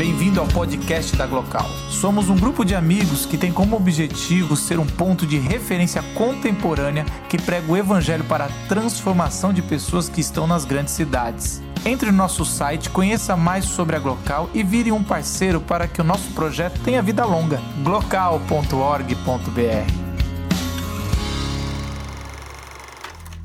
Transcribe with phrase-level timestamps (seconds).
[0.00, 1.68] Bem-vindo ao podcast da Glocal.
[1.90, 7.04] Somos um grupo de amigos que tem como objetivo ser um ponto de referência contemporânea
[7.28, 11.60] que prega o evangelho para a transformação de pessoas que estão nas grandes cidades.
[11.84, 16.00] Entre no nosso site, conheça mais sobre a Glocal e vire um parceiro para que
[16.00, 17.60] o nosso projeto tenha vida longa.
[17.84, 19.12] glocal.org.br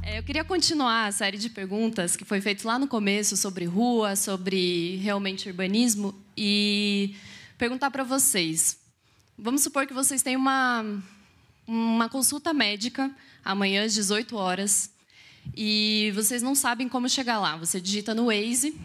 [0.02, 3.66] É, Eu queria continuar a série de perguntas que foi feita lá no começo sobre
[3.66, 7.16] rua, sobre realmente urbanismo e
[7.58, 8.78] perguntar para vocês.
[9.38, 10.86] Vamos supor que vocês têm uma,
[11.68, 13.12] uma consulta médica
[13.44, 14.90] amanhã às 18 horas
[15.56, 17.58] e vocês não sabem como chegar lá.
[17.58, 18.76] Você digita no Waze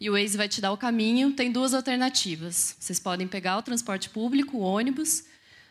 [0.00, 1.32] e o Waze vai te dar o caminho.
[1.32, 2.76] Tem duas alternativas.
[2.78, 5.24] Vocês podem pegar o transporte público, o ônibus,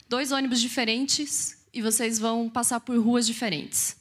[0.08, 4.01] dois ônibus diferentes e vocês vão passar por ruas diferentes.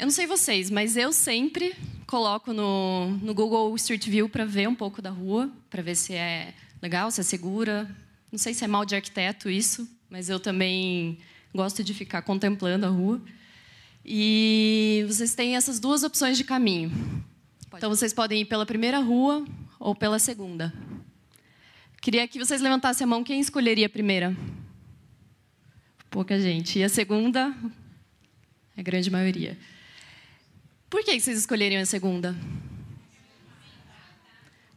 [0.00, 4.66] Eu não sei vocês, mas eu sempre coloco no, no Google Street View para ver
[4.66, 7.94] um pouco da rua, para ver se é legal, se é segura.
[8.32, 11.18] Não sei se é mal de arquiteto isso, mas eu também
[11.54, 13.20] gosto de ficar contemplando a rua.
[14.02, 16.90] E vocês têm essas duas opções de caminho.
[17.76, 19.44] Então vocês podem ir pela primeira rua
[19.78, 20.72] ou pela segunda.
[22.00, 24.34] Queria que vocês levantassem a mão quem escolheria a primeira.
[26.10, 26.78] Pouca gente.
[26.78, 27.54] E a segunda,
[28.74, 29.58] a grande maioria.
[30.90, 32.36] Por que vocês escolheriam a segunda?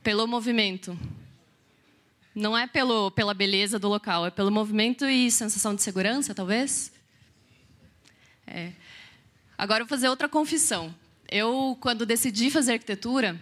[0.03, 0.97] Pelo movimento.
[2.35, 6.91] Não é pelo, pela beleza do local, é pelo movimento e sensação de segurança, talvez?
[8.45, 8.73] É.
[9.57, 10.93] Agora eu vou fazer outra confissão.
[11.27, 13.39] Eu, quando decidi fazer arquitetura,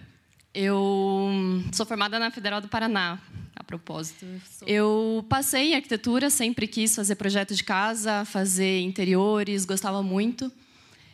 [0.54, 1.30] eu
[1.74, 3.20] sou formada na Federal do Paraná,
[3.54, 4.26] a propósito.
[4.66, 10.50] Eu passei em arquitetura, sempre quis fazer projeto de casa, fazer interiores, gostava muito.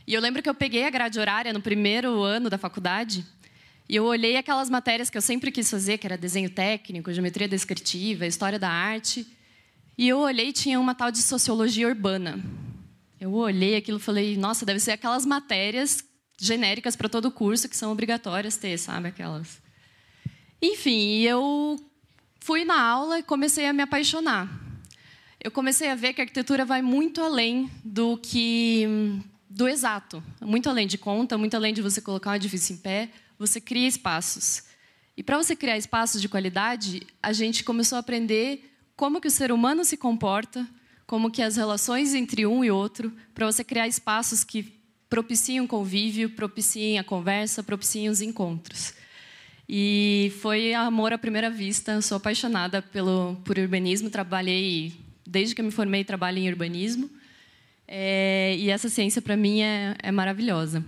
[0.08, 3.26] E eu lembro que eu peguei a grade horária no primeiro ano da faculdade
[3.90, 7.48] e eu olhei aquelas matérias que eu sempre quis fazer, que era desenho técnico, geometria
[7.48, 9.28] descritiva, história da arte.
[9.98, 12.44] E eu olhei tinha uma tal de sociologia urbana.
[13.20, 16.04] Eu olhei aquilo e falei, nossa, deve ser aquelas matérias
[16.40, 19.08] genéricas para todo o curso que são obrigatórias ter, sabe?
[19.08, 19.62] Aquelas.
[20.62, 21.78] Enfim, eu
[22.40, 24.50] fui na aula e comecei a me apaixonar.
[25.42, 28.86] Eu comecei a ver que a arquitetura vai muito além do que
[29.58, 33.10] do exato, muito além de conta, muito além de você colocar um edifício em pé,
[33.40, 34.66] você cria espaços.
[35.18, 39.32] E para você criar espaços de qualidade, a gente começou a aprender como que o
[39.32, 40.68] ser humano se comporta,
[41.08, 44.80] como que as relações entre um e outro, para você criar espaços que
[45.10, 48.94] propiciem o convívio, propiciem a conversa, propiciem os encontros.
[49.68, 52.00] E foi amor à primeira vista.
[52.04, 54.12] Sou apaixonada pelo por urbanismo.
[54.12, 54.94] Trabalhei
[55.26, 57.10] desde que me formei trabalho em urbanismo.
[57.88, 60.84] É, e essa ciência para mim é, é, maravilhosa.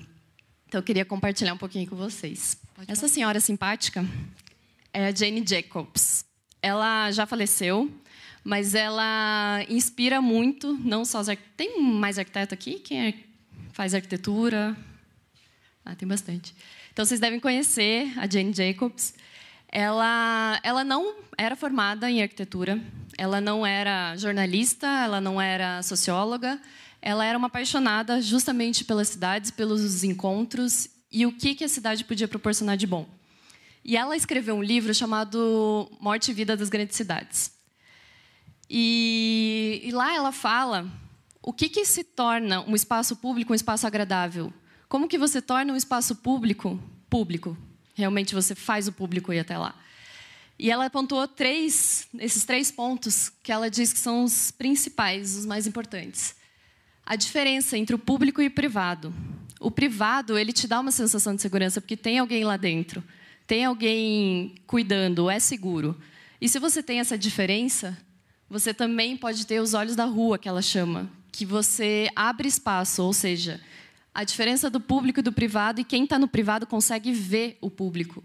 [0.67, 2.57] Então eu queria compartilhar um pouquinho com vocês.
[2.87, 4.05] Essa senhora simpática
[4.93, 6.25] é a Jane Jacobs.
[6.61, 7.89] Ela já faleceu,
[8.43, 12.79] mas ela inspira muito, não só os Tem mais arquiteto aqui?
[12.79, 13.13] Quem é...
[13.71, 14.75] faz arquitetura?
[15.85, 16.53] Ah, tem bastante.
[16.91, 19.13] Então vocês devem conhecer a Jane Jacobs.
[19.71, 22.79] Ela, ela não era formada em arquitetura,
[23.17, 26.59] ela não era jornalista, ela não era socióloga,
[27.01, 32.03] ela era uma apaixonada justamente pelas cidades, pelos encontros e o que, que a cidade
[32.03, 33.07] podia proporcionar de bom.
[33.83, 37.51] E ela escreveu um livro chamado Morte e Vida das Grandes Cidades.
[38.69, 40.87] E, e lá ela fala
[41.41, 44.53] o que, que se torna um espaço público um espaço agradável.
[44.87, 47.57] Como que você torna um espaço público público?
[47.95, 49.73] Realmente você faz o público ir até lá.
[50.57, 55.45] E ela apontou três, esses três pontos que ela diz que são os principais, os
[55.45, 56.35] mais importantes.
[57.09, 59.11] A diferença entre o público e o privado.
[59.59, 63.03] O privado, ele te dá uma sensação de segurança porque tem alguém lá dentro,
[63.47, 65.99] tem alguém cuidando, é seguro.
[66.39, 67.97] E se você tem essa diferença,
[68.47, 73.01] você também pode ter os olhos da rua, que ela chama, que você abre espaço,
[73.01, 73.59] ou seja,
[74.13, 77.71] a diferença do público e do privado, e quem está no privado consegue ver o
[77.71, 78.23] público.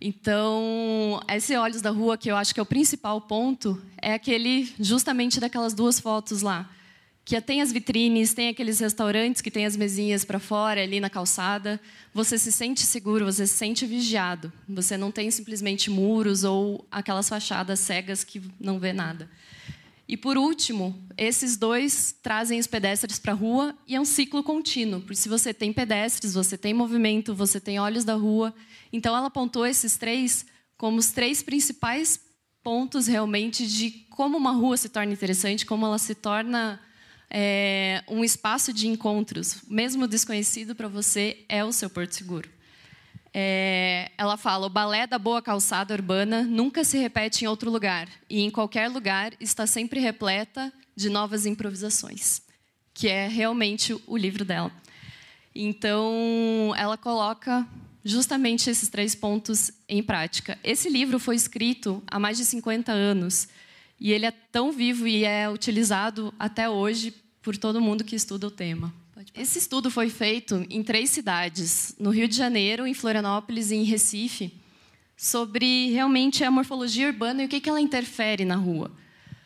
[0.00, 4.72] Então, esse olhos da rua, que eu acho que é o principal ponto, é aquele
[4.80, 6.66] justamente daquelas duas fotos lá.
[7.30, 11.08] Que tem as vitrines, tem aqueles restaurantes que tem as mesinhas para fora, ali na
[11.08, 11.80] calçada.
[12.12, 14.52] Você se sente seguro, você se sente vigiado.
[14.68, 19.30] Você não tem simplesmente muros ou aquelas fachadas cegas que não vê nada.
[20.08, 24.42] E por último, esses dois trazem os pedestres para a rua e é um ciclo
[24.42, 28.52] contínuo, porque se você tem pedestres, você tem movimento, você tem olhos da rua.
[28.92, 30.44] Então ela apontou esses três
[30.76, 32.18] como os três principais
[32.60, 36.80] pontos realmente de como uma rua se torna interessante, como ela se torna
[37.30, 42.50] é, um espaço de encontros, mesmo desconhecido para você, é o seu porto seguro.
[43.32, 48.08] É, ela fala: o balé da boa calçada urbana nunca se repete em outro lugar,
[48.28, 52.42] e em qualquer lugar está sempre repleta de novas improvisações,
[52.92, 54.72] que é realmente o livro dela.
[55.54, 57.66] Então, ela coloca
[58.04, 60.58] justamente esses três pontos em prática.
[60.64, 63.48] Esse livro foi escrito há mais de 50 anos
[64.00, 68.46] e ele é tão vivo e é utilizado até hoje por todo mundo que estuda
[68.46, 68.92] o tema.
[69.34, 73.84] Esse estudo foi feito em três cidades, no Rio de Janeiro, em Florianópolis e em
[73.84, 74.52] Recife,
[75.16, 78.90] sobre realmente a morfologia urbana e o que ela interfere na rua.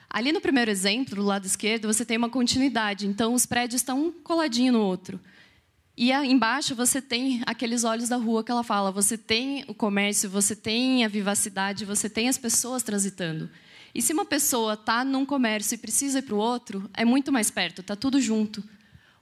[0.08, 4.06] Ali no primeiro exemplo, do lado esquerdo, você tem uma continuidade, então os prédios estão
[4.06, 5.18] um coladinho no outro.
[5.96, 8.90] E embaixo você tem aqueles olhos da rua que ela fala.
[8.90, 13.48] Você tem o comércio, você tem a vivacidade, você tem as pessoas transitando.
[13.94, 17.30] E se uma pessoa está num comércio e precisa ir para o outro, é muito
[17.30, 18.62] mais perto, está tudo junto.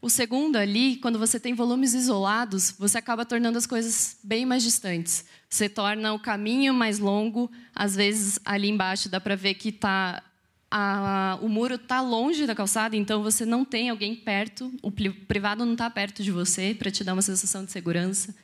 [0.00, 4.62] O segundo ali, quando você tem volumes isolados, você acaba tornando as coisas bem mais
[4.62, 5.24] distantes.
[5.48, 7.48] Você torna o caminho mais longo.
[7.72, 10.20] Às vezes, ali embaixo, dá para ver que está
[10.72, 15.66] a, o muro está longe da calçada, então você não tem alguém perto, o privado
[15.66, 18.34] não está perto de você para te dar uma sensação de segurança.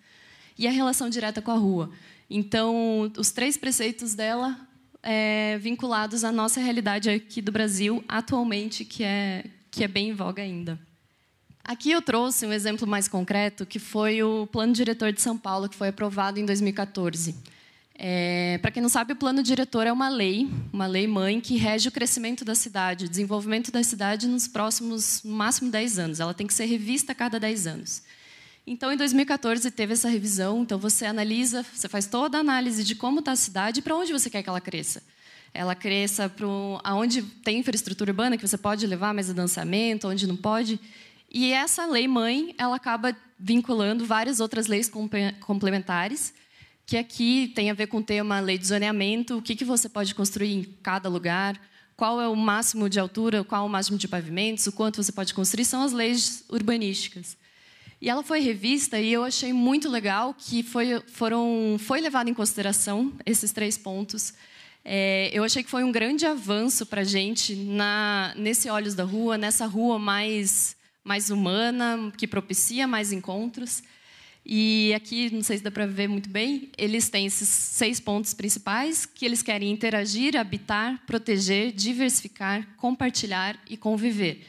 [0.59, 1.91] E a relação direta com a rua.
[2.29, 4.68] Então, os três preceitos dela
[5.03, 10.15] é, vinculados à nossa realidade aqui do Brasil atualmente, que é, que é bem em
[10.15, 10.79] voga ainda.
[11.65, 15.69] Aqui eu trouxe um exemplo mais concreto, que foi o Plano Diretor de São Paulo,
[15.69, 17.35] que foi aprovado em 2014.
[18.01, 21.57] É, Para quem não sabe, o plano diretor é uma lei, uma lei mãe que
[21.57, 26.21] rege o crescimento da cidade, o desenvolvimento da cidade nos próximos, no máximo, 10 anos.
[26.21, 28.03] Ela tem que ser revista a cada 10 anos.
[28.71, 30.63] Então, em 2014, teve essa revisão.
[30.63, 33.97] Então, você analisa, você faz toda a análise de como está a cidade e para
[33.97, 35.03] onde você quer que ela cresça.
[35.55, 36.47] Ela cresça para
[36.85, 40.79] aonde tem infraestrutura urbana, que você pode levar mais adensamento, onde não pode.
[41.31, 44.91] E essa lei mãe, ela acaba vinculando várias outras leis
[45.41, 46.35] complementares
[46.85, 49.89] que aqui tem a ver com o tema lei de zoneamento, o que, que você
[49.89, 51.59] pode construir em cada lugar,
[51.97, 55.13] qual é o máximo de altura, qual é o máximo de pavimentos, o quanto você
[55.13, 57.37] pode construir, são as leis urbanísticas.
[58.01, 62.35] E ela foi revista e eu achei muito legal que foi, foram, foi levado em
[62.35, 64.35] consideração esses três pontos.
[64.85, 69.03] É, eu achei que foi um grande avanço para a gente na, nesse Olhos da
[69.03, 73.83] Rua, nessa rua mais, mais humana, que propicia mais encontros.
[74.47, 78.33] E aqui, não sei se dá para ver muito bem, eles têm esses seis pontos
[78.33, 84.47] principais que eles querem interagir, habitar, proteger, diversificar, compartilhar e conviver.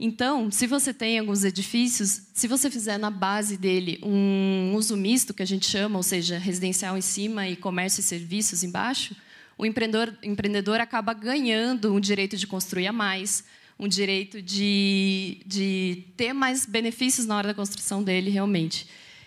[0.00, 5.34] Então, se você tem alguns edifícios, se você fizer na base dele um uso misto,
[5.34, 9.16] que a gente chama, ou seja, residencial em cima e comércio e serviços embaixo,
[9.56, 13.42] o empreendedor, empreendedor acaba ganhando um direito de construir a mais,
[13.76, 18.86] um direito de, de ter mais benefícios na hora da construção dele, realmente.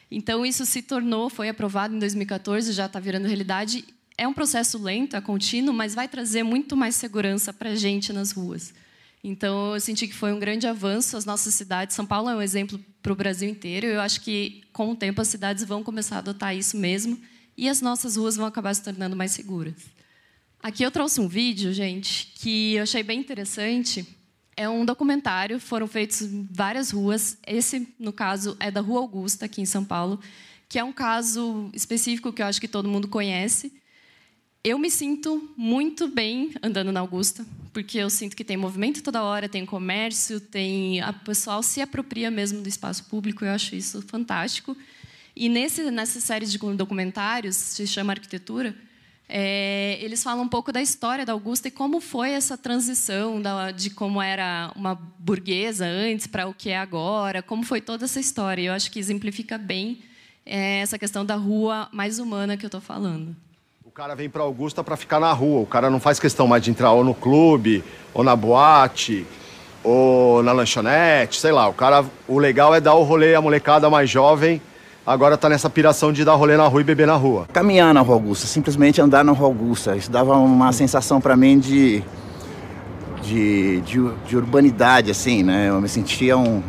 [0.10, 3.84] Então, isso se tornou, foi aprovado em 2014, já está virando realidade.
[4.18, 8.14] É um processo lento, é contínuo, mas vai trazer muito mais segurança para a gente
[8.14, 8.74] nas ruas.
[9.24, 11.16] Então, eu senti que foi um grande avanço.
[11.16, 13.86] As nossas cidades, São Paulo é um exemplo para o Brasil inteiro.
[13.86, 17.20] Eu acho que, com o tempo, as cidades vão começar a adotar isso mesmo
[17.58, 19.76] e as nossas ruas vão acabar se tornando mais seguras.
[20.62, 24.06] Aqui eu trouxe um vídeo, gente, que eu achei bem interessante
[24.56, 27.38] é um documentário, foram feitos várias ruas.
[27.48, 30.20] Esse, no caso, é da Rua Augusta, aqui em São Paulo,
[30.70, 33.74] que é um caso específico que eu acho que todo mundo conhece.
[34.64, 39.24] Eu me sinto muito bem andando na Augusta, porque eu sinto que tem movimento toda
[39.24, 43.44] hora, tem comércio, tem a pessoal se apropria mesmo do espaço público.
[43.44, 44.78] Eu acho isso fantástico.
[45.36, 48.76] E nesse, nessa série de documentários, se chama Arquitetura,
[49.28, 53.72] é, eles falam um pouco da história da Augusta e como foi essa transição da,
[53.72, 58.20] de como era uma burguesa antes para o que é agora, como foi toda essa
[58.20, 58.62] história.
[58.62, 60.04] Eu acho que exemplifica bem
[60.46, 63.36] é, essa questão da rua mais humana que eu estou falando.
[64.02, 65.62] Cara vem para Augusta para ficar na rua.
[65.62, 67.84] O cara não faz questão mais de entrar ou no clube,
[68.16, 69.28] ou na boate,
[69.84, 71.68] ou na lanchonete, sei lá.
[71.68, 74.60] O cara, o legal é dar o rolê à molecada mais jovem
[75.06, 77.46] agora tá nessa piração de dar rolê na rua e beber na rua.
[77.54, 79.96] Caminhar na Rua Augusta, simplesmente andar na Rua Augusta.
[79.96, 82.02] Isso dava uma sensação para mim de,
[83.22, 85.70] de, de, de, urbanidade, assim, né?
[85.70, 86.64] Eu me sentia um,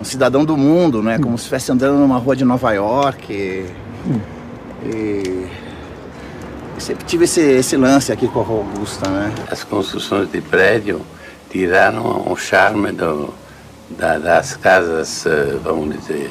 [0.00, 1.18] um cidadão do mundo, né?
[1.18, 3.30] Como se estivesse andando numa rua de Nova York.
[3.30, 3.66] E,
[4.86, 5.67] e
[6.80, 9.34] sempre tive esse, esse lance aqui com a Rua Augusta, né?
[9.50, 11.00] As construções de prédio
[11.50, 13.32] tiraram o charme do,
[13.90, 16.30] da, das casas, eh, vamos dizer,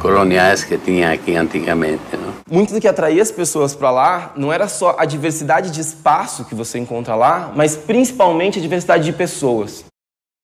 [0.00, 2.02] coloniais que tinha aqui antigamente.
[2.12, 2.34] Não?
[2.50, 6.44] Muito do que atraía as pessoas para lá não era só a diversidade de espaço
[6.44, 9.84] que você encontra lá, mas principalmente a diversidade de pessoas.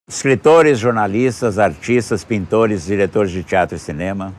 [0.09, 4.35] Escritores, jornalistas, artistas, pintores, diretores de teatro e cinema.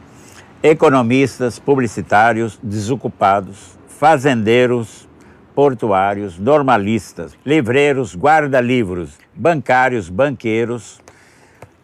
[0.63, 5.07] economistas, publicitários, desocupados, fazendeiros,
[5.53, 10.99] portuários, normalistas, livreiros, guarda-livros, bancários, banqueiros,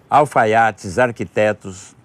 [0.10, 1.96] alfaiates, arquitetos,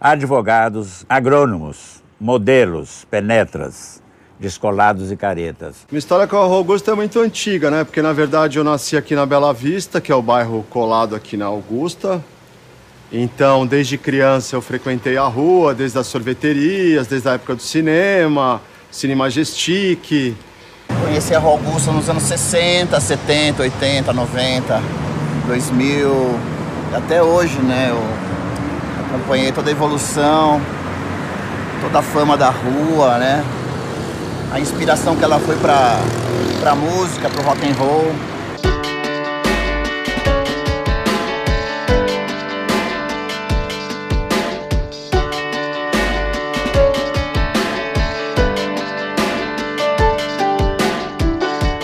[0.00, 4.02] advogados, agrônomos, modelos, penetras,
[4.40, 5.86] descolados e caretas.
[5.90, 7.84] Minha história com a Rua Augusta é muito antiga, né?
[7.84, 11.36] Porque na verdade eu nasci aqui na Bela Vista, que é o bairro colado aqui
[11.36, 12.24] na Augusta.
[13.12, 18.62] Então, desde criança eu frequentei a rua, desde as sorveterias, desde a época do cinema,
[18.92, 20.36] Cine Majestic.
[21.02, 24.82] Conheci a Rua Augusta nos anos 60, 70, 80, 90,
[25.46, 26.38] 2000,
[26.94, 27.88] até hoje, né?
[27.88, 28.02] Eu
[29.06, 30.60] acompanhei toda a evolução,
[31.80, 33.42] toda a fama da rua, né?
[34.52, 35.98] A inspiração que ela foi para
[36.60, 38.12] para música, para o rock and roll.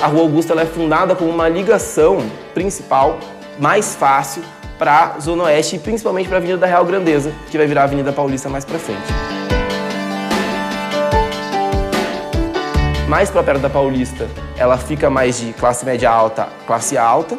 [0.08, 2.18] Rua Augusta ela é fundada como uma ligação
[2.54, 3.18] principal
[3.58, 4.42] mais fácil
[4.78, 7.82] para a Zona Oeste e principalmente para a Avenida da Real Grandeza, que vai virar
[7.82, 9.02] a Avenida Paulista mais para frente.
[13.08, 17.38] Mais para perto da Paulista, ela fica mais de classe média alta, classe alta,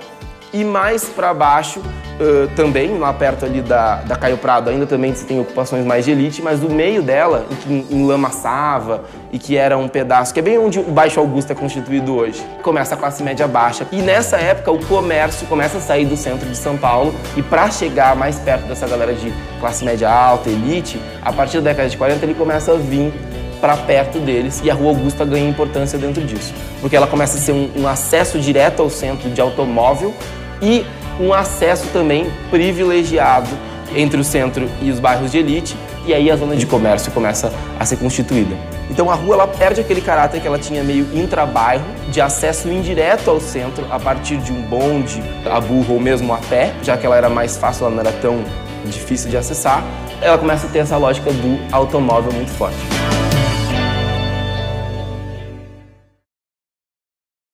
[0.53, 5.13] e mais para baixo, uh, também, lá perto ali da, da Caio Prado, ainda também
[5.13, 9.55] se tem ocupações mais de elite, mas do meio dela, em, Lama Sava, e que
[9.55, 12.97] era um pedaço, que é bem onde o Baixo Augusto é constituído hoje, começa a
[12.97, 13.87] classe média baixa.
[13.91, 17.69] E nessa época, o comércio começa a sair do centro de São Paulo, e para
[17.69, 21.97] chegar mais perto dessa galera de classe média alta, elite, a partir da década de
[21.97, 23.13] 40 ele começa a vir
[23.59, 27.41] para perto deles e a Rua Augusta ganha importância dentro disso, porque ela começa a
[27.41, 30.13] ser um, um acesso direto ao centro de automóvel
[30.61, 30.85] e
[31.19, 33.49] um acesso também privilegiado
[33.95, 35.75] entre o centro e os bairros de elite,
[36.05, 38.55] e aí a zona de comércio começa a ser constituída.
[38.89, 43.29] Então a rua ela perde aquele caráter que ela tinha meio intrabairro, de acesso indireto
[43.29, 47.05] ao centro a partir de um bonde, a burro ou mesmo a pé, já que
[47.05, 48.43] ela era mais fácil, ela não era tão
[48.85, 49.83] difícil de acessar.
[50.21, 52.98] Ela começa a ter essa lógica do automóvel muito forte.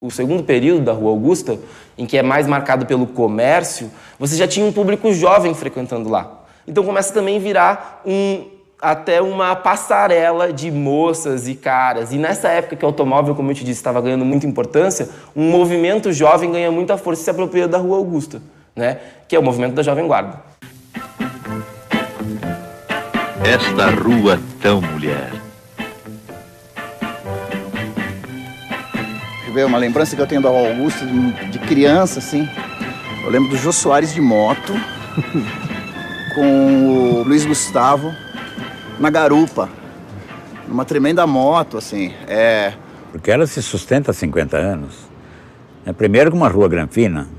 [0.05, 1.57] O segundo período da Rua Augusta,
[1.97, 6.43] em que é mais marcado pelo comércio, você já tinha um público jovem frequentando lá.
[6.67, 8.45] Então começa também a virar um,
[8.81, 12.11] até uma passarela de moças e caras.
[12.11, 15.49] E nessa época que o automóvel, como eu te disse, estava ganhando muita importância, um
[15.49, 18.41] movimento jovem ganha muita força e se apropria da Rua Augusta,
[18.75, 18.99] né?
[19.27, 20.39] que é o movimento da Jovem Guarda.
[23.43, 25.44] Esta rua tão mulher
[29.55, 32.45] ver uma lembrança que eu tenho da Augusta de, de criança, assim.
[33.23, 34.73] Eu lembro do Jô Soares de moto,
[36.35, 38.13] com o Luiz Gustavo
[38.99, 39.69] na garupa,
[40.67, 42.13] numa tremenda moto, assim.
[42.27, 42.73] É...
[43.13, 45.09] Porque ela se sustenta há 50 anos.
[45.85, 47.29] É, primeiro com uma rua granfina,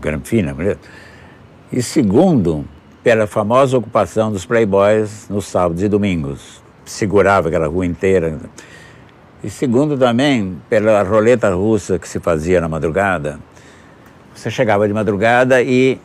[0.00, 0.54] granfina,
[1.72, 2.66] e segundo,
[3.02, 6.62] pela famosa ocupação dos playboys nos sábados e domingos.
[6.84, 8.38] Segurava aquela rua inteira.
[9.42, 13.38] E segundo também, pela roleta russa que se fazia na madrugada.
[14.34, 16.00] Você chegava de madrugada e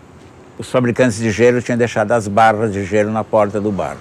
[0.57, 3.97] os fabricantes de gelo tinham deixado as barras de gelo na porta do bar.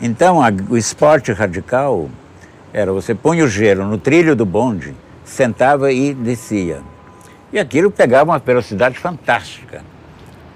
[0.00, 2.08] Então, a, o esporte radical
[2.72, 6.80] era você punha o gelo no trilho do bonde, sentava e descia.
[7.52, 9.82] E aquilo pegava uma velocidade fantástica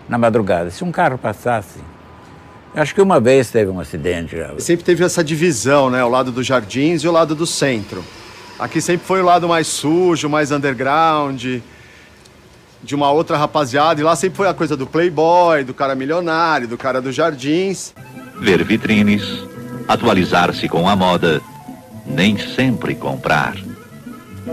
[0.08, 0.70] na madrugada.
[0.70, 1.80] Se um carro passasse,
[2.74, 4.36] Acho que uma vez teve um acidente.
[4.58, 6.04] Sempre teve essa divisão, né?
[6.04, 8.04] O lado dos jardins e o lado do centro.
[8.58, 11.60] Aqui sempre foi o lado mais sujo, mais underground,
[12.82, 14.00] de uma outra rapaziada.
[14.00, 17.94] E lá sempre foi a coisa do playboy, do cara milionário, do cara dos jardins.
[18.40, 19.22] Ver vitrines,
[19.88, 21.40] atualizar-se com a moda,
[22.06, 23.56] nem sempre comprar.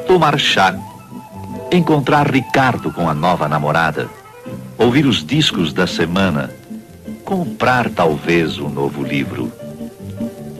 [0.07, 0.75] Tomar chá,
[1.72, 4.10] encontrar Ricardo com a nova namorada,
[4.77, 6.51] ouvir os discos da semana
[7.25, 9.51] comprar talvez um novo livro.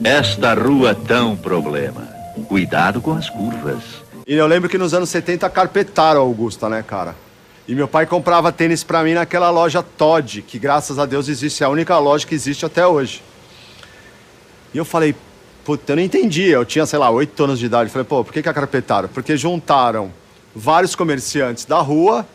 [0.02, 2.08] Esta rua tão problema.
[2.48, 3.82] Cuidado com as curvas.
[4.26, 7.14] E eu lembro que nos anos 70 carpetaram a Augusta, né, cara?
[7.68, 11.62] E meu pai comprava tênis para mim naquela loja Todd, que graças a Deus existe,
[11.62, 13.22] é a única loja que existe até hoje.
[14.74, 15.14] E eu falei,
[15.64, 16.48] puta, eu não entendi.
[16.48, 17.88] Eu tinha, sei lá, oito anos de idade.
[17.88, 19.08] Eu falei, pô, por que, que carpetaram?
[19.08, 20.12] Porque juntaram
[20.54, 22.26] vários comerciantes da rua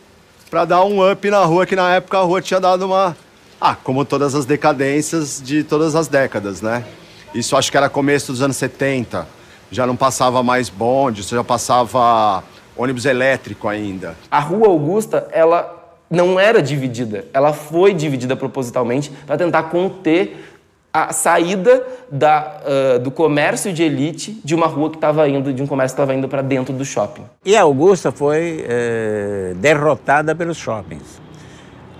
[0.50, 3.16] para dar um up na rua, que na época a rua tinha dado uma
[3.62, 6.84] ah, como todas as decadências de todas as décadas, né?
[7.32, 9.24] Isso acho que era começo dos anos 70.
[9.70, 12.42] Já não passava mais bonde, já passava
[12.76, 14.16] ônibus elétrico ainda.
[14.28, 17.24] A Rua Augusta, ela não era dividida.
[17.32, 20.48] Ela foi dividida propositalmente para tentar conter
[20.92, 25.62] a saída da, uh, do comércio de elite de uma rua que estava indo, de
[25.62, 27.24] um comércio que estava indo para dentro do shopping.
[27.46, 31.22] E a Augusta foi é, derrotada pelos shoppings.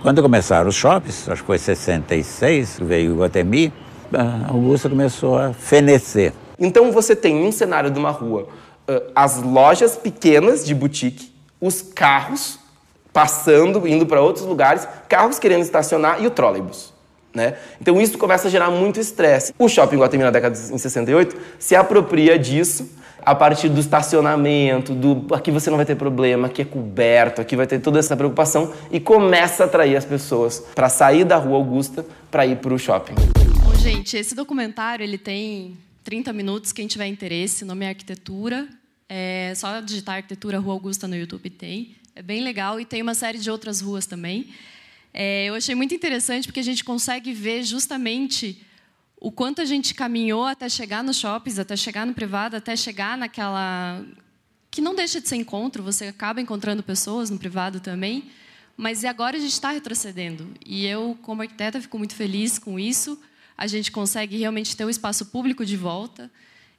[0.03, 3.71] Quando começaram os shoppings, acho que foi 66, veio o Guatemi,
[4.11, 6.33] a Augusta começou a fenecer.
[6.59, 8.49] Então você tem um cenário de uma rua,
[8.85, 12.59] uh, as lojas pequenas de boutique, os carros
[13.13, 16.91] passando, indo para outros lugares, carros querendo estacionar e o trolleybus.
[17.33, 17.55] Né?
[17.79, 19.53] Então isso começa a gerar muito estresse.
[19.57, 22.89] O Shopping Guatemi na década de 68 se apropria disso
[23.25, 27.55] a partir do estacionamento, do aqui você não vai ter problema, aqui é coberto, aqui
[27.55, 31.57] vai ter toda essa preocupação e começa a atrair as pessoas para sair da Rua
[31.57, 33.15] Augusta para ir para o shopping.
[33.63, 36.71] Bom, gente, esse documentário ele tem 30 minutos.
[36.71, 38.67] Quem tiver interesse, nome é Arquitetura.
[39.07, 41.95] É só digitar Arquitetura Rua Augusta no YouTube tem.
[42.15, 44.49] É bem legal e tem uma série de outras ruas também.
[45.13, 48.61] É, eu achei muito interessante porque a gente consegue ver justamente
[49.23, 53.17] o quanto a gente caminhou até chegar nos shoppings, até chegar no privado, até chegar
[53.17, 54.05] naquela
[54.69, 55.81] que não deixa de ser encontro.
[55.81, 58.25] Você acaba encontrando pessoas no privado também,
[58.75, 60.49] mas agora a gente está retrocedendo.
[60.65, 63.17] E eu, como arquiteta, fico muito feliz com isso.
[63.57, 66.29] A gente consegue realmente ter o espaço público de volta.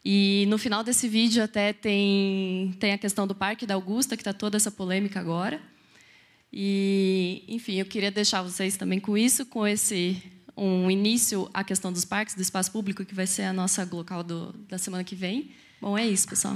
[0.04, 4.20] E no final desse vídeo até tem, tem a questão do Parque da Augusta, que
[4.20, 5.62] está toda essa polêmica agora.
[6.52, 10.22] E, enfim, eu queria deixar vocês também com isso, com esse
[10.56, 14.22] um início à questão dos parques, do espaço público, que vai ser a nossa local
[14.22, 15.50] do, da semana que vem.
[15.80, 16.54] Bom, é isso, pessoal.